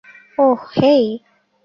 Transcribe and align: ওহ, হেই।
ওহ, 0.37 0.61
হেই। 0.77 1.05